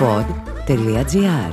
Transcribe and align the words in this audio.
pod.gr 0.00 1.52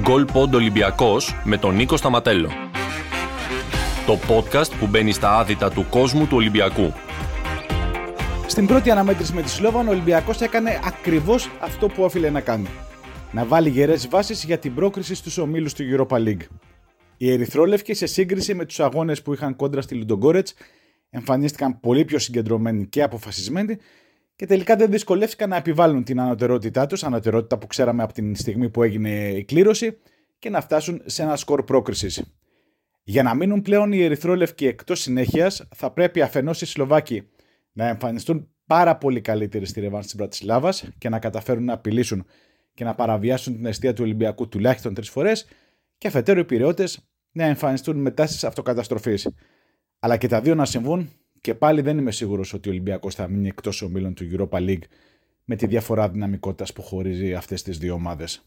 Γκολ 0.00 0.24
Πόντ 0.24 0.54
Ολυμπιακός 0.54 1.40
με 1.44 1.58
τον 1.58 1.74
Νίκο 1.74 1.96
Σταματέλο. 1.96 2.50
Το 4.06 4.18
podcast 4.28 4.70
που 4.78 4.86
μπαίνει 4.86 5.12
στα 5.12 5.38
άδυτα 5.38 5.70
του 5.70 5.86
κόσμου 5.90 6.26
του 6.26 6.36
Ολυμπιακού. 6.36 6.92
Στην 8.46 8.66
πρώτη 8.66 8.90
αναμέτρηση 8.90 9.32
με 9.32 9.42
τη 9.42 9.50
Σλόβαν, 9.50 9.86
ο 9.86 9.90
Ολυμπιακός 9.90 10.40
έκανε 10.40 10.80
ακριβώς 10.84 11.50
αυτό 11.60 11.86
που 11.86 12.02
όφιλε 12.02 12.30
να 12.30 12.40
κάνει. 12.40 12.68
Να 13.32 13.44
βάλει 13.44 13.68
γερές 13.68 14.08
βάσεις 14.08 14.44
για 14.44 14.58
την 14.58 14.74
πρόκριση 14.74 15.14
στους 15.14 15.38
ομίλους 15.38 15.72
του 15.72 15.84
Europa 15.96 16.16
League. 16.16 16.46
Οι 17.18 17.30
Ερυθρόλευκοι, 17.30 17.94
σε 17.94 18.06
σύγκριση 18.06 18.54
με 18.54 18.64
τους 18.64 18.80
αγώνες 18.80 19.22
που 19.22 19.32
είχαν 19.32 19.56
κόντρα 19.56 19.80
στη 19.80 19.94
Λουντογκόρετς, 19.94 20.54
εμφανίστηκαν 21.10 21.80
πολύ 21.80 22.04
πιο 22.04 22.18
συγκεντρωμένοι 22.18 22.86
και 22.86 23.02
αποφασισμένοι 23.02 23.76
και 24.36 24.46
τελικά 24.46 24.76
δεν 24.76 24.90
δυσκολεύτηκαν 24.90 25.48
να 25.48 25.56
επιβάλλουν 25.56 26.04
την 26.04 26.20
ανωτερότητά 26.20 26.86
τους, 26.86 27.04
ανωτερότητα 27.04 27.58
που 27.58 27.66
ξέραμε 27.66 28.02
από 28.02 28.12
την 28.12 28.34
στιγμή 28.34 28.70
που 28.70 28.82
έγινε 28.82 29.28
η 29.28 29.44
κλήρωση, 29.44 29.98
και 30.38 30.50
να 30.50 30.60
φτάσουν 30.60 31.02
σε 31.04 31.22
ένα 31.22 31.36
σκορ 31.36 31.64
πρόκρισης. 31.64 32.22
Για 33.02 33.22
να 33.22 33.34
μείνουν 33.34 33.62
πλέον 33.62 33.92
οι 33.92 34.02
Ερυθρόλευκοι 34.02 34.66
εκτός 34.66 35.00
συνέχειας, 35.00 35.68
θα 35.74 35.90
πρέπει 35.90 36.20
αφενός 36.20 36.62
οι 36.62 36.66
Σλοβάκοι 36.66 37.28
να 37.72 37.88
εμφανιστούν 37.88 38.48
πάρα 38.66 38.96
πολύ 38.96 39.20
καλύτεροι 39.20 39.66
στη 39.66 39.80
ρευάνση 39.80 40.06
της 40.06 40.16
Μπρατισλάβας 40.16 40.88
και 40.98 41.08
να 41.08 41.18
καταφέρουν 41.18 41.64
να 41.64 41.72
απειλήσουν 41.72 42.26
και 42.74 42.84
να 42.84 42.94
παραβιάσουν 42.94 43.54
την 43.54 43.66
αιστεία 43.66 43.92
του 43.92 44.02
Ολυμπιακού 44.04 44.48
τουλάχιστον 44.48 44.94
τρεις 44.94 45.10
φορές, 45.10 45.46
και 45.98 46.06
αφετέρου 46.06 46.38
οι 46.38 46.44
Πυραιώτε 46.44 46.88
να 47.32 47.44
εμφανιστούν 47.44 47.96
με 47.96 48.10
τάσει 48.10 48.46
αυτοκαταστροφή. 48.46 49.18
Αλλά 49.98 50.16
και 50.16 50.28
τα 50.28 50.40
δύο 50.40 50.54
να 50.54 50.64
συμβούν 50.64 51.10
και 51.40 51.54
πάλι 51.54 51.80
δεν 51.80 51.98
είμαι 51.98 52.10
σίγουρος 52.10 52.52
ότι 52.52 52.68
ο 52.68 52.72
Ολυμπιακός 52.72 53.14
θα 53.14 53.28
μείνει 53.28 53.48
εκτός 53.48 53.82
ομίλων 53.82 54.14
του 54.14 54.24
Europa 54.32 54.58
League 54.58 54.82
με 55.44 55.56
τη 55.56 55.66
διαφορά 55.66 56.08
δυναμικότητας 56.08 56.72
που 56.72 56.82
χωρίζει 56.82 57.34
αυτές 57.34 57.62
τις 57.62 57.78
δύο 57.78 57.94
ομάδες. 57.94 58.42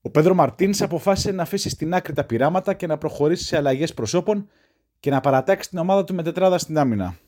Ο 0.00 0.10
Πέδρο 0.10 0.34
Μαρτίνς 0.34 0.82
αποφάσισε 0.82 1.32
να 1.32 1.42
αφήσει 1.42 1.68
στην 1.68 1.94
άκρη 1.94 2.12
τα 2.12 2.24
πειράματα 2.24 2.74
και 2.74 2.86
να 2.86 2.98
προχωρήσει 2.98 3.44
σε 3.44 3.56
αλλαγές 3.56 3.94
προσώπων 3.94 4.48
και 5.00 5.10
να 5.10 5.20
παρατάξει 5.20 5.68
την 5.68 5.78
ομάδα 5.78 6.04
του 6.04 6.14
με 6.14 6.22
τετράδα 6.22 6.58
στην 6.58 6.78
άμυνα. 6.78 7.18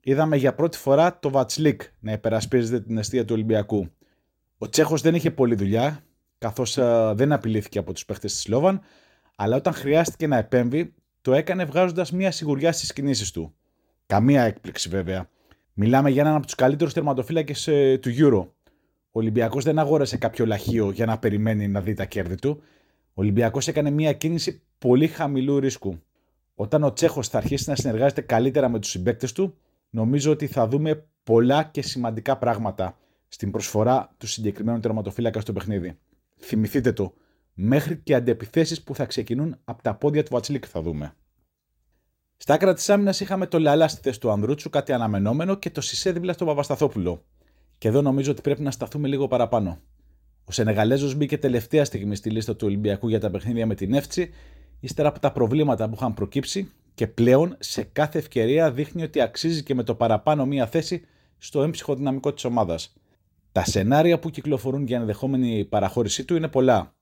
Είδαμε 0.00 0.36
για 0.36 0.54
πρώτη 0.54 0.78
φορά 0.78 1.18
το 1.18 1.30
Βατσλίκ 1.30 1.82
να 2.00 2.12
υπερασπίζεται 2.12 2.80
την 2.80 2.98
αιστεία 2.98 3.24
του 3.24 3.34
Ολυμπιακού. 3.34 3.88
Ο 4.58 4.68
Τσέχος 4.68 5.00
δεν 5.00 5.14
είχε 5.14 5.30
πολλή 5.30 5.54
δουλειά, 5.54 6.04
καθώς 6.38 6.74
δεν 7.14 7.32
απειλήθηκε 7.32 7.78
από 7.78 7.92
τους 7.92 8.04
παίχτες 8.04 8.32
της 8.32 8.40
Σλόβαν, 8.40 8.80
αλλά 9.36 9.56
όταν 9.56 9.72
χρειάστηκε 9.72 10.26
να 10.26 10.36
επέμβει, 10.36 10.94
το 11.20 11.34
έκανε 11.34 11.64
βγάζοντας 11.64 12.12
μια 12.12 12.30
σιγουριά 12.30 12.72
στις 12.72 12.92
κινήσεις 12.92 13.30
του. 13.30 13.54
Καμία 14.06 14.42
έκπληξη 14.42 14.88
βέβαια. 14.88 15.28
Μιλάμε 15.72 16.10
για 16.10 16.22
έναν 16.22 16.34
από 16.34 16.44
τους 16.44 16.54
καλύτερους 16.54 16.92
τερματοφύλακες 16.92 17.66
ε, 17.66 17.98
του 17.98 18.10
Euro. 18.18 18.48
Ο 19.10 19.18
Ολυμπιακός 19.18 19.64
δεν 19.64 19.78
αγόρασε 19.78 20.16
κάποιο 20.16 20.46
λαχείο 20.46 20.90
για 20.90 21.06
να 21.06 21.18
περιμένει 21.18 21.68
να 21.68 21.80
δει 21.80 21.94
τα 21.94 22.04
κέρδη 22.04 22.34
του. 22.34 22.62
Ο 23.08 23.20
Ολυμπιακός 23.20 23.68
έκανε 23.68 23.90
μια 23.90 24.12
κίνηση 24.12 24.62
πολύ 24.78 25.06
χαμηλού 25.06 25.58
ρίσκου. 25.58 25.98
Όταν 26.54 26.82
ο 26.82 26.92
Τσέχος 26.92 27.28
θα 27.28 27.38
αρχίσει 27.38 27.68
να 27.68 27.76
συνεργάζεται 27.76 28.20
καλύτερα 28.20 28.68
με 28.68 28.78
τους 28.78 28.90
συμπαίκτες 28.90 29.32
του, 29.32 29.56
νομίζω 29.90 30.30
ότι 30.30 30.46
θα 30.46 30.68
δούμε 30.68 31.04
πολλά 31.22 31.64
και 31.64 31.82
σημαντικά 31.82 32.36
πράγματα 32.36 32.98
στην 33.28 33.50
προσφορά 33.50 34.14
του 34.18 34.26
συγκεκριμένου 34.26 34.80
τερματοφύλακα 34.80 35.40
στο 35.40 35.52
παιχνίδι. 35.52 35.98
Θυμηθείτε 36.40 36.92
το, 36.92 37.14
μέχρι 37.54 37.96
και 37.96 38.14
αντεπιθέσεις 38.14 38.82
που 38.82 38.94
θα 38.94 39.04
ξεκινούν 39.04 39.56
από 39.64 39.82
τα 39.82 39.94
πόδια 39.94 40.22
του 40.22 40.28
Βατσλίκ 40.32 40.64
θα 40.68 40.82
δούμε. 40.82 41.14
Στα 42.36 42.54
άκρα 42.54 42.74
της 42.74 42.90
άμυνας 42.90 43.20
είχαμε 43.20 43.46
το 43.46 43.58
Λαλά 43.58 43.88
στη 43.88 44.00
θέση 44.02 44.20
του 44.20 44.30
Ανδρούτσου, 44.30 44.70
κάτι 44.70 44.92
αναμενόμενο, 44.92 45.54
και 45.54 45.70
το 45.70 45.80
Σισε 45.80 46.12
δίπλα 46.12 46.32
στον 46.32 46.46
Παπασταθόπουλο. 46.46 47.24
Και 47.78 47.88
εδώ 47.88 48.02
νομίζω 48.02 48.30
ότι 48.30 48.40
πρέπει 48.40 48.62
να 48.62 48.70
σταθούμε 48.70 49.08
λίγο 49.08 49.28
παραπάνω. 49.28 49.78
Ο 50.44 50.52
Σενεγαλέζος 50.52 51.14
μπήκε 51.14 51.38
τελευταία 51.38 51.84
στιγμή 51.84 52.16
στη 52.16 52.30
λίστα 52.30 52.56
του 52.56 52.66
Ολυμπιακού 52.66 53.08
για 53.08 53.20
τα 53.20 53.30
παιχνίδια 53.30 53.66
με 53.66 53.74
την 53.74 53.94
Εύτσι, 53.94 54.30
ύστερα 54.80 55.08
από 55.08 55.20
τα 55.20 55.32
προβλήματα 55.32 55.88
που 55.88 55.94
είχαν 55.94 56.14
προκύψει 56.14 56.70
και 56.94 57.06
πλέον 57.06 57.56
σε 57.58 57.82
κάθε 57.82 58.18
ευκαιρία 58.18 58.72
δείχνει 58.72 59.02
ότι 59.02 59.20
αξίζει 59.20 59.62
και 59.62 59.74
με 59.74 59.82
το 59.82 59.94
παραπάνω 59.94 60.46
μία 60.46 60.66
θέση 60.66 61.04
στο 61.38 61.62
έμψυχο 61.62 61.94
δυναμικό 61.94 62.32
της 62.32 62.44
ομάδας. 62.44 62.96
Τα 63.56 63.64
σενάρια 63.64 64.18
που 64.18 64.30
κυκλοφορούν 64.30 64.86
για 64.86 64.96
ενδεχόμενη 64.98 65.64
παραχώρησή 65.64 66.24
του 66.24 66.36
είναι 66.36 66.48
πολλά. 66.48 66.94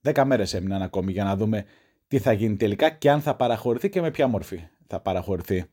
Δέκα 0.00 0.24
μέρες 0.24 0.54
έμειναν 0.54 0.82
ακόμη 0.82 1.12
για 1.12 1.24
να 1.24 1.36
δούμε 1.36 1.64
τι 2.08 2.18
θα 2.18 2.32
γίνει 2.32 2.56
τελικά 2.56 2.90
και 2.90 3.10
αν 3.10 3.20
θα 3.20 3.34
παραχωρηθεί 3.34 3.88
και 3.88 4.00
με 4.00 4.10
ποια 4.10 4.26
μορφή 4.26 4.68
θα 4.86 5.00
παραχωρηθεί. 5.00 5.64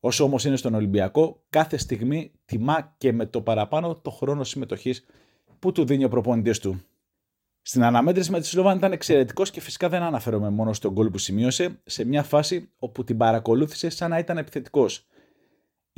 Όσο 0.00 0.24
όμως 0.24 0.44
είναι 0.44 0.56
στον 0.56 0.74
Ολυμπιακό, 0.74 1.42
κάθε 1.50 1.76
στιγμή 1.76 2.32
τιμά 2.44 2.94
και 2.98 3.12
με 3.12 3.26
το 3.26 3.40
παραπάνω 3.40 3.94
το 3.94 4.10
χρόνο 4.10 4.44
συμμετοχής 4.44 5.06
που 5.58 5.72
του 5.72 5.84
δίνει 5.84 6.04
ο 6.04 6.08
προπονητής 6.08 6.58
του. 6.58 6.80
Στην 7.62 7.84
αναμέτρηση 7.84 8.30
με 8.30 8.40
τη 8.40 8.46
Σλοβάν 8.46 8.76
ήταν 8.76 8.92
εξαιρετικός 8.92 9.50
και 9.50 9.60
φυσικά 9.60 9.88
δεν 9.88 10.02
αναφέρομαι 10.02 10.50
μόνο 10.50 10.72
στον 10.72 10.92
γκολ 10.92 11.10
που 11.10 11.18
σημείωσε, 11.18 11.80
σε 11.84 12.04
μια 12.04 12.22
φάση 12.22 12.68
όπου 12.78 13.04
την 13.04 13.16
παρακολούθησε 13.16 13.88
σαν 13.88 14.10
να 14.10 14.18
ήταν 14.18 14.38
επιθετικός. 14.38 15.06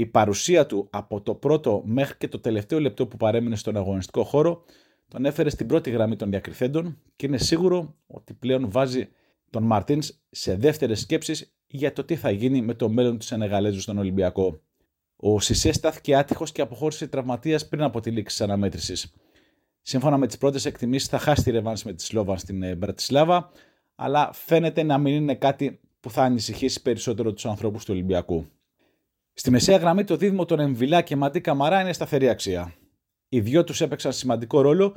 Η 0.00 0.06
παρουσία 0.06 0.66
του 0.66 0.88
από 0.90 1.20
το 1.20 1.34
πρώτο 1.34 1.82
μέχρι 1.84 2.16
και 2.16 2.28
το 2.28 2.38
τελευταίο 2.38 2.80
λεπτό 2.80 3.06
που 3.06 3.16
παρέμεινε 3.16 3.56
στον 3.56 3.76
αγωνιστικό 3.76 4.24
χώρο 4.24 4.64
τον 5.08 5.24
έφερε 5.24 5.50
στην 5.50 5.66
πρώτη 5.66 5.90
γραμμή 5.90 6.16
των 6.16 6.30
διακριθέντων 6.30 6.98
και 7.16 7.26
είναι 7.26 7.38
σίγουρο 7.38 7.96
ότι 8.06 8.34
πλέον 8.34 8.70
βάζει 8.70 9.08
τον 9.50 9.62
Μαρτίν 9.62 10.02
σε 10.30 10.56
δεύτερες 10.56 11.00
σκέψεις 11.00 11.54
για 11.66 11.92
το 11.92 12.04
τι 12.04 12.16
θα 12.16 12.30
γίνει 12.30 12.62
με 12.62 12.74
το 12.74 12.88
μέλλον 12.88 13.18
του 13.18 13.24
Σενεγαλέζου 13.24 13.80
στον 13.80 13.98
Ολυμπιακό. 13.98 14.60
Ο 15.16 15.40
Σισε 15.40 15.72
στάθηκε 15.72 16.16
άτυχος 16.16 16.52
και 16.52 16.62
αποχώρησε 16.62 17.06
τραυματίας 17.06 17.68
πριν 17.68 17.82
από 17.82 18.00
τη 18.00 18.10
λήξη 18.10 18.36
της 18.36 18.46
αναμέτρησης. 18.46 19.14
Σύμφωνα 19.82 20.16
με 20.16 20.26
τις 20.26 20.38
πρώτες 20.38 20.64
εκτιμήσεις, 20.64 21.08
θα 21.08 21.18
χάσει 21.18 21.42
τη 21.42 21.50
ρευάνση 21.50 21.86
με 21.86 21.92
τη 21.92 22.02
Σλόβαν 22.02 22.38
στην 22.38 22.62
ε, 22.62 22.74
Μπρατισλάβα, 22.74 23.50
αλλά 23.94 24.30
φαίνεται 24.32 24.82
να 24.82 24.98
μην 24.98 25.14
είναι 25.14 25.34
κάτι 25.34 25.80
που 26.00 26.10
θα 26.10 26.22
ανησυχήσει 26.22 26.82
περισσότερο 26.82 27.32
τους 27.32 27.46
ανθρώπους 27.46 27.84
του 27.84 27.92
Ολυμπιακού. 27.94 28.46
Στη 29.38 29.50
μεσαία 29.50 29.76
γραμμή, 29.76 30.04
το 30.04 30.16
δίδυμο 30.16 30.44
των 30.44 30.60
Εμβιλά 30.60 31.02
και 31.02 31.16
Μαντί 31.16 31.40
Καμαρά 31.40 31.80
είναι 31.80 31.92
σταθερή 31.92 32.28
αξία. 32.28 32.74
Οι 33.28 33.40
δυο 33.40 33.64
τους 33.64 33.80
έπαιξαν 33.80 34.12
σημαντικό 34.12 34.60
ρόλο 34.60 34.96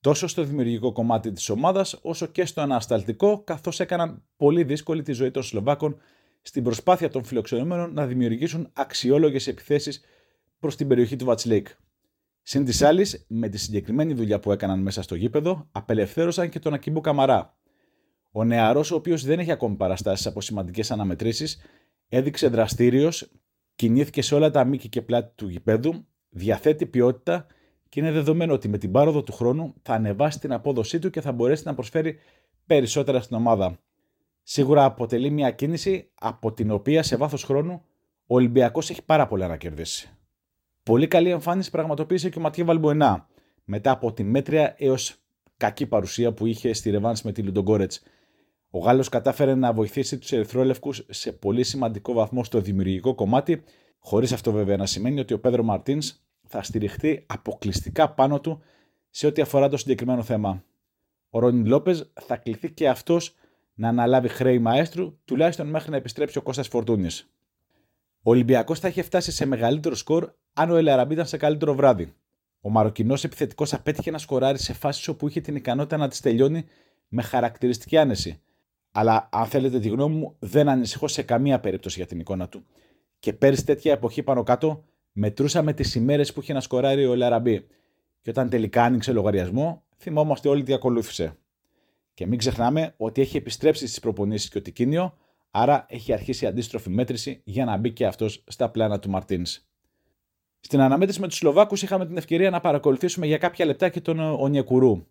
τόσο 0.00 0.26
στο 0.26 0.44
δημιουργικό 0.44 0.92
κομμάτι 0.92 1.32
της 1.32 1.48
ομάδας, 1.48 1.98
όσο 2.02 2.26
και 2.26 2.44
στο 2.44 2.60
ανασταλτικό, 2.60 3.42
καθώς 3.44 3.80
έκαναν 3.80 4.22
πολύ 4.36 4.64
δύσκολη 4.64 5.02
τη 5.02 5.12
ζωή 5.12 5.30
των 5.30 5.42
Σλοβάκων 5.42 5.96
στην 6.42 6.62
προσπάθεια 6.62 7.08
των 7.08 7.24
φιλοξενούμενων 7.24 7.92
να 7.92 8.06
δημιουργήσουν 8.06 8.70
αξιόλογες 8.72 9.46
επιθέσεις 9.46 10.00
προς 10.58 10.76
την 10.76 10.88
περιοχή 10.88 11.16
του 11.16 11.24
Βατσλίκ. 11.24 11.66
Συν 12.42 12.64
της 12.64 12.82
άλλης, 12.82 13.24
με 13.28 13.48
τη 13.48 13.58
συγκεκριμένη 13.58 14.14
δουλειά 14.14 14.40
που 14.40 14.52
έκαναν 14.52 14.80
μέσα 14.80 15.02
στο 15.02 15.14
γήπεδο, 15.14 15.68
απελευθέρωσαν 15.72 16.48
και 16.48 16.58
τον 16.58 16.74
Ακίμπο 16.74 17.00
Καμαρά. 17.00 17.56
Ο 18.30 18.44
νεαρός, 18.44 18.90
ο 18.90 18.94
οποίος 18.94 19.24
δεν 19.24 19.38
έχει 19.38 19.52
ακόμη 19.52 19.76
παραστάσεις 19.76 20.26
από 20.26 20.40
σημαντικές 20.40 20.90
αναμετρήσεις, 20.90 21.60
έδειξε 22.08 22.48
δραστήριος, 22.48 23.30
κινήθηκε 23.74 24.22
σε 24.22 24.34
όλα 24.34 24.50
τα 24.50 24.64
μήκη 24.64 24.88
και 24.88 25.02
πλάτη 25.02 25.32
του 25.34 25.48
γηπέδου, 25.48 26.06
διαθέτει 26.28 26.86
ποιότητα 26.86 27.46
και 27.88 28.00
είναι 28.00 28.12
δεδομένο 28.12 28.52
ότι 28.52 28.68
με 28.68 28.78
την 28.78 28.90
πάροδο 28.90 29.22
του 29.22 29.32
χρόνου 29.32 29.74
θα 29.82 29.94
ανεβάσει 29.94 30.38
την 30.40 30.52
απόδοσή 30.52 30.98
του 30.98 31.10
και 31.10 31.20
θα 31.20 31.32
μπορέσει 31.32 31.62
να 31.66 31.74
προσφέρει 31.74 32.18
περισσότερα 32.66 33.20
στην 33.20 33.36
ομάδα. 33.36 33.78
Σίγουρα 34.42 34.84
αποτελεί 34.84 35.30
μια 35.30 35.50
κίνηση 35.50 36.10
από 36.14 36.52
την 36.52 36.70
οποία 36.70 37.02
σε 37.02 37.16
βάθος 37.16 37.44
χρόνου 37.44 37.82
ο 38.26 38.34
Ολυμπιακός 38.34 38.90
έχει 38.90 39.02
πάρα 39.02 39.26
πολλά 39.26 39.46
να 39.48 39.56
κερδίσει. 39.56 40.10
Πολύ 40.82 41.08
καλή 41.08 41.30
εμφάνιση 41.30 41.70
πραγματοποίησε 41.70 42.28
και 42.28 42.38
ο 42.38 42.40
Ματιέ 42.40 42.64
Βαλμποενά 42.64 43.28
μετά 43.64 43.90
από 43.90 44.12
τη 44.12 44.22
μέτρια 44.24 44.74
έως 44.78 45.16
κακή 45.56 45.86
παρουσία 45.86 46.32
που 46.32 46.46
είχε 46.46 46.72
στη 46.72 46.90
Ρεβάνση 46.90 47.26
με 47.26 47.32
τη 47.32 47.42
Λουντογκόρετ. 47.42 47.92
Ο 48.76 48.78
Γάλλος 48.78 49.08
κατάφερε 49.08 49.54
να 49.54 49.72
βοηθήσει 49.72 50.18
τους 50.18 50.32
Ερυθρόλευκους 50.32 51.06
σε 51.10 51.32
πολύ 51.32 51.64
σημαντικό 51.64 52.12
βαθμό 52.12 52.44
στο 52.44 52.60
δημιουργικό 52.60 53.14
κομμάτι, 53.14 53.62
χωρίς 53.98 54.32
αυτό 54.32 54.52
βέβαια 54.52 54.76
να 54.76 54.86
σημαίνει 54.86 55.20
ότι 55.20 55.34
ο 55.34 55.40
Πέδρο 55.40 55.62
Μαρτίνς 55.62 56.14
θα 56.46 56.62
στηριχθεί 56.62 57.24
αποκλειστικά 57.26 58.10
πάνω 58.10 58.40
του 58.40 58.62
σε 59.10 59.26
ό,τι 59.26 59.42
αφορά 59.42 59.68
το 59.68 59.76
συγκεκριμένο 59.76 60.22
θέμα. 60.22 60.64
Ο 61.30 61.38
Ρόνιν 61.38 61.66
Λόπες 61.66 62.12
θα 62.20 62.36
κληθεί 62.36 62.70
και 62.70 62.88
αυτός 62.88 63.34
να 63.74 63.88
αναλάβει 63.88 64.28
χρέη 64.28 64.58
μαέστρου, 64.58 65.18
τουλάχιστον 65.24 65.66
μέχρι 65.66 65.90
να 65.90 65.96
επιστρέψει 65.96 66.38
ο 66.38 66.42
Κώστας 66.42 66.68
Φορτούνης. 66.68 67.30
Ο 68.22 68.30
Ολυμπιακός 68.30 68.80
θα 68.80 68.88
είχε 68.88 69.02
φτάσει 69.02 69.32
σε 69.32 69.46
μεγαλύτερο 69.46 69.94
σκορ 69.94 70.30
αν 70.52 70.70
ο 70.70 70.76
Ελαραμπή 70.76 71.12
ήταν 71.12 71.26
σε 71.26 71.36
καλύτερο 71.36 71.74
βράδυ. 71.74 72.14
Ο 72.60 72.70
Μαροκινός 72.70 73.24
επιθετικός 73.24 73.72
απέτυχε 73.72 74.10
να 74.10 74.18
σκοράρει 74.18 74.58
σε 74.58 74.72
φάσεις 74.72 75.08
όπου 75.08 75.28
είχε 75.28 75.40
την 75.40 75.56
ικανότητα 75.56 75.96
να 75.96 76.08
τις 76.08 76.20
τελειώνει 76.20 76.64
με 77.08 77.22
χαρακτηριστική 77.22 77.96
άνεση. 77.96 78.38
Αλλά 78.96 79.28
αν 79.32 79.46
θέλετε 79.46 79.78
τη 79.80 79.88
γνώμη 79.88 80.14
μου, 80.14 80.36
δεν 80.38 80.68
ανησυχώ 80.68 81.08
σε 81.08 81.22
καμία 81.22 81.60
περίπτωση 81.60 81.98
για 81.98 82.06
την 82.06 82.20
εικόνα 82.20 82.48
του. 82.48 82.64
Και 83.18 83.32
πέρυσι 83.32 83.64
τέτοια 83.64 83.92
εποχή 83.92 84.22
πάνω 84.22 84.42
κάτω 84.42 84.84
μετρούσαμε 85.12 85.72
τις 85.72 85.94
ημέρες 85.94 86.32
που 86.32 86.40
είχε 86.40 86.52
να 86.52 86.60
σκοράρει 86.60 87.06
ο 87.06 87.12
Ελαραμπή. 87.12 87.66
Και 88.20 88.30
όταν 88.30 88.48
τελικά 88.48 88.82
άνοιξε 88.82 89.12
λογαριασμό, 89.12 89.82
θυμόμαστε 89.96 90.48
όλοι 90.48 90.62
τι 90.62 90.72
ακολούθησε. 90.72 91.36
Και 92.14 92.26
μην 92.26 92.38
ξεχνάμε 92.38 92.94
ότι 92.96 93.20
έχει 93.20 93.36
επιστρέψει 93.36 93.86
στις 93.86 94.00
προπονήσεις 94.00 94.48
και 94.48 94.58
ο 94.58 94.62
Τικίνιο, 94.62 95.14
Άρα 95.56 95.86
έχει 95.88 96.12
αρχίσει 96.12 96.44
η 96.44 96.48
αντίστροφη 96.48 96.90
μέτρηση 96.90 97.40
για 97.44 97.64
να 97.64 97.76
μπει 97.76 97.92
και 97.92 98.06
αυτός 98.06 98.44
στα 98.46 98.70
πλάνα 98.70 98.98
του 98.98 99.10
Μαρτίνς. 99.10 99.60
Στην 100.60 100.80
αναμέτρηση 100.80 101.20
με 101.20 101.28
τους 101.28 101.36
Σλοβάκους 101.36 101.82
είχαμε 101.82 102.06
την 102.06 102.16
ευκαιρία 102.16 102.50
να 102.50 102.60
παρακολουθήσουμε 102.60 103.26
για 103.26 103.38
κάποια 103.38 103.64
λεπτά 103.64 103.88
και 103.88 104.00
τον 104.00 104.18
Ονιεκουρού. 104.20 105.06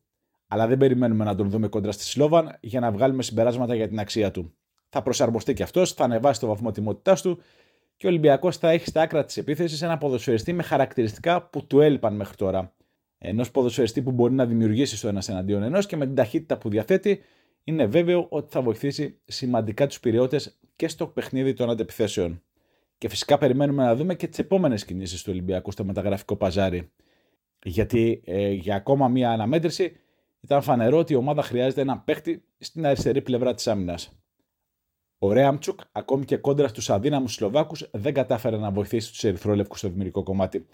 Αλλά 0.53 0.67
δεν 0.67 0.77
περιμένουμε 0.77 1.23
να 1.23 1.35
τον 1.35 1.50
δούμε 1.50 1.67
κόντρα 1.67 1.91
στη 1.91 2.03
Σλόβαν 2.03 2.57
για 2.59 2.79
να 2.79 2.91
βγάλουμε 2.91 3.23
συμπεράσματα 3.23 3.75
για 3.75 3.88
την 3.88 4.00
αξία 4.00 4.31
του. 4.31 4.53
Θα 4.89 5.01
προσαρμοστεί 5.01 5.53
και 5.53 5.63
αυτός, 5.63 5.94
θα 5.94 6.03
ανεβάσει 6.03 6.39
το 6.39 6.47
βαθμό 6.47 6.71
τιμότητάς 6.71 7.21
του 7.21 7.41
και 7.97 8.05
ο 8.05 8.09
Ολυμπιακός 8.09 8.57
θα 8.57 8.69
έχει 8.69 8.88
στα 8.88 9.01
άκρα 9.01 9.25
της 9.25 9.38
επίθεσης 9.38 9.81
ένα 9.81 9.97
ποδοσφαιριστή 9.97 10.53
με 10.53 10.63
χαρακτηριστικά 10.63 11.41
που 11.41 11.67
του 11.67 11.81
έλειπαν 11.81 12.15
μέχρι 12.15 12.35
τώρα. 12.35 12.73
Ενός 13.17 13.51
ποδοσφαιριστή 13.51 14.01
που 14.01 14.11
μπορεί 14.11 14.33
να 14.33 14.45
δημιουργήσει 14.45 14.97
στο 14.97 15.07
ένας 15.07 15.29
εναντίον 15.29 15.63
ενός 15.63 15.85
και 15.85 15.95
με 15.95 16.05
την 16.05 16.15
ταχύτητα 16.15 16.57
που 16.57 16.69
διαθέτει, 16.69 17.21
είναι 17.63 17.85
βέβαιο 17.85 18.25
ότι 18.29 18.51
θα 18.51 18.61
βοηθήσει 18.61 19.19
σημαντικά 19.25 19.88
τους 19.88 20.00
πυριώτε 20.00 20.39
και 20.75 20.88
στο 20.88 21.07
παιχνίδι 21.07 21.53
των 21.53 21.69
αντεπιθέσεων. 21.69 22.41
Και 22.97 23.09
φυσικά 23.09 23.38
περιμένουμε 23.38 23.83
να 23.83 23.95
δούμε 23.95 24.15
και 24.15 24.27
τις 24.27 24.39
επόμενες 24.39 24.85
κινήσεις 24.85 25.23
του 25.23 25.29
Ολυμπιακού 25.31 25.71
στο 25.71 25.83
μεταγραφικό 25.83 26.35
παζάρι. 26.35 26.91
Γιατί 27.63 28.21
ε, 28.25 28.51
για 28.51 28.75
ακόμα 28.75 29.07
μία 29.07 29.31
αναμέτρηση 29.31 29.97
ήταν 30.44 30.62
φανερό 30.62 30.98
ότι 30.98 31.13
η 31.13 31.16
ομάδα 31.16 31.42
χρειάζεται 31.42 31.81
ένα 31.81 31.98
παίχτη 31.98 32.44
στην 32.57 32.86
αριστερή 32.86 33.22
πλευρά 33.22 33.54
της 33.54 33.68
άμυνας. 33.68 34.12
Ο 35.18 35.34
Ρέαμτσουκ, 35.34 35.80
ακόμη 35.92 36.25
και 36.25 36.38
κόντρα 36.38 36.68
στους 36.68 36.90
αδύναμους 36.90 37.34
Σλοβάκους, 37.34 37.90
δεν 37.92 38.13
κατάφερε 38.13 38.57
να 38.57 38.72
βοηθήσει 38.72 39.12
τους 39.12 39.24
Ερυθρόλευκους 39.24 39.80
στο 39.80 39.88
δημιουργικό 39.88 40.24
κομμάτι. 40.24 40.66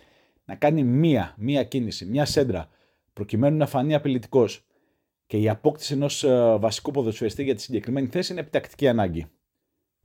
Να 0.46 0.56
κάνει 0.56 0.84
μία, 0.84 1.36
μία 1.38 1.64
κίνηση, 1.64 2.06
μία 2.06 2.26
σέντρα, 2.26 2.70
προκειμένου 3.14 3.58
να 3.58 3.66
φανεί 3.66 3.96
απειλητικός. 3.96 4.66
Και 5.26 5.38
η 5.38 5.50
απόκτηση 5.50 5.94
ενός 5.94 6.24
ε, 6.24 6.58
βασικού 6.60 6.92
ποδοσφαιριστή 6.92 7.44
για 7.44 7.56
τη 7.56 7.62
συγκεκριμένη 7.62 8.08
θέση 8.08 8.32
είναι 8.32 8.42
επιτακτική 8.42 8.88
ανάγκη. 8.88 9.26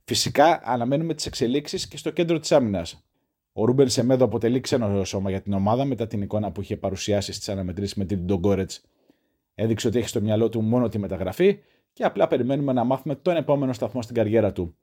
Φυσικά 0.03 0.61
αναμένουμε 0.63 1.13
τις 1.13 1.25
εξελίξεις 1.25 1.87
και 1.87 1.97
στο 1.97 2.09
κέντρο 2.09 2.39
της 2.39 2.51
άμυνας. 2.51 3.05
Ο 3.53 3.65
Ρούμπεν 3.65 3.89
Σεμέδο 3.89 4.25
αποτελεί 4.25 4.59
ξένο 4.59 5.03
σώμα 5.03 5.29
για 5.29 5.41
την 5.41 5.53
ομάδα 5.53 5.85
μετά 5.85 6.07
την 6.07 6.21
εικόνα 6.21 6.51
που 6.51 6.61
είχε 6.61 6.77
παρουσιάσει 6.77 7.33
στις 7.33 7.49
αναμετρήσεις 7.49 7.95
με 7.95 8.05
την 8.05 8.25
Ντογκόρετς. 8.25 8.81
Έδειξε 9.55 9.87
ότι 9.87 9.97
έχει 9.97 10.07
στο 10.07 10.21
μυαλό 10.21 10.49
του 10.49 10.61
μόνο 10.61 10.87
τη 10.89 10.97
μεταγραφή 10.99 11.59
και 11.93 12.03
απλά 12.03 12.27
περιμένουμε 12.27 12.73
να 12.73 12.83
μάθουμε 12.83 13.15
τον 13.15 13.35
επόμενο 13.35 13.73
σταθμό 13.73 14.01
στην 14.01 14.15
καριέρα 14.15 14.51
του. 14.51 14.75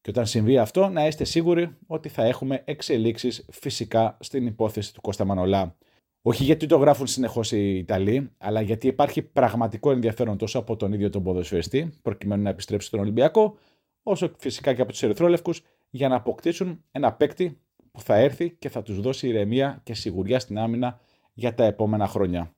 Και 0.00 0.10
όταν 0.10 0.26
συμβεί 0.26 0.58
αυτό, 0.58 0.88
να 0.88 1.06
είστε 1.06 1.24
σίγουροι 1.24 1.76
ότι 1.86 2.08
θα 2.08 2.24
έχουμε 2.24 2.62
εξελίξεις 2.64 3.46
φυσικά 3.50 4.16
στην 4.20 4.46
υπόθεση 4.46 4.94
του 4.94 5.00
Κώστα 5.00 5.24
Μανολά. 5.24 5.76
Όχι 6.22 6.44
γιατί 6.44 6.66
το 6.66 6.76
γράφουν 6.76 7.06
συνεχώς 7.06 7.52
οι 7.52 7.76
Ιταλοί, 7.78 8.30
αλλά 8.38 8.60
γιατί 8.60 8.86
υπάρχει 8.86 9.22
πραγματικό 9.22 9.90
ενδιαφέρον 9.90 10.38
τόσο 10.38 10.58
από 10.58 10.76
τον 10.76 10.92
ίδιο 10.92 11.10
τον 11.10 11.22
ποδοσφαιριστή, 11.22 11.92
προκειμένου 12.02 12.42
να 12.42 12.50
επιστρέψει 12.50 12.86
στον 12.86 13.00
Ολυμπιακό, 13.00 13.58
όσο 14.02 14.32
φυσικά 14.38 14.74
και 14.74 14.80
από 14.80 14.90
τους 14.90 15.02
Ερυθρόλευκους, 15.02 15.62
για 15.90 16.08
να 16.08 16.16
αποκτήσουν 16.16 16.84
ένα 16.90 17.12
παίκτη 17.12 17.60
που 17.92 18.00
θα 18.00 18.14
έρθει 18.16 18.50
και 18.50 18.68
θα 18.68 18.82
τους 18.82 19.00
δώσει 19.00 19.28
ηρεμία 19.28 19.80
και 19.82 19.94
σιγουριά 19.94 20.38
στην 20.38 20.58
άμυνα 20.58 21.00
για 21.34 21.54
τα 21.54 21.64
επόμενα 21.64 22.06
χρόνια. 22.06 22.52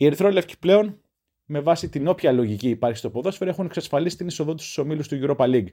Οι 0.00 0.06
Ερυθρόλευκοι 0.06 0.58
πλέον, 0.58 1.00
με 1.44 1.60
βάση 1.60 1.88
την 1.88 2.08
όποια 2.08 2.32
λογική 2.32 2.68
υπάρχει 2.68 2.96
στο 2.96 3.10
ποδόσφαιρο, 3.10 3.50
έχουν 3.50 3.64
εξασφαλίσει 3.64 4.16
την 4.16 4.26
εισοδό 4.26 4.54
τους 4.54 4.64
στους 4.64 4.78
ομίλους 4.78 5.08
του 5.08 5.18
Europa 5.22 5.44
League 5.44 5.66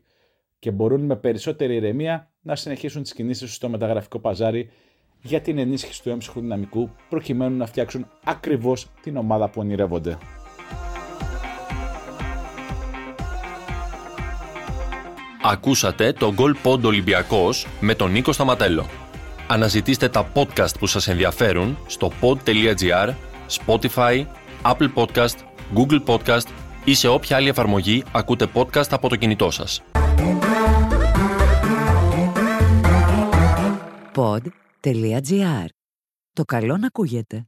και 0.60 0.72
μπορούν 0.72 1.06
με 1.06 1.16
περισσότερη 1.16 1.76
ηρεμία 1.76 2.32
να 2.42 2.56
συνεχίσουν 2.56 3.02
τις 3.02 3.14
κινήσεις 3.14 3.42
τους 3.42 3.56
στο 3.56 3.70
μεταγραφικό 3.70 4.20
παζάρι 4.20 4.70
για 5.22 5.42
την 5.42 5.58
ενίσχυση 5.58 6.04
του 6.04 6.10
έμψυχου 6.10 6.40
δυναμικού 6.40 6.90
προκειμένου 7.10 7.58
να 7.58 7.66
φτιάξουν 7.66 8.08
ακριβώς 8.24 8.88
την 9.02 9.18
ομάδα 9.18 9.50
που 9.50 9.62
ονειρεύονται. 9.62 10.18
Ακούσατε 15.44 16.14
το 16.14 16.34
Goal 16.38 16.72
Pod 16.72 16.84
Ολυμπιακός 16.84 17.68
με 17.80 17.96
τον 17.96 18.12
Νίκο 18.12 18.32
Σταματέλο. 18.32 18.86
Αναζητήστε 19.48 20.10
τα 20.10 20.32
podcast 20.34 20.80
που 20.80 20.88
σας 20.88 21.08
ενδιαφέρουν 21.08 21.78
στο 21.88 22.12
pod.gr, 22.22 23.14
Spotify, 23.50 24.26
Apple 24.62 24.94
Podcast, 24.96 25.36
Google 25.76 26.04
Podcast 26.06 26.48
ή 26.84 26.94
σε 26.94 27.08
όποια 27.08 27.36
άλλη 27.36 27.50
εφαρμογή 27.50 28.04
ακούτε 28.12 28.48
podcast 28.54 28.90
από 28.90 29.10
το 29.10 29.16
κινητό 29.16 29.52
σας. 29.52 29.82
Pod.gr. 34.16 35.66
Το 36.34 36.44
καλό 36.44 36.78
να 36.78 36.88
ακούγεται. 36.88 37.48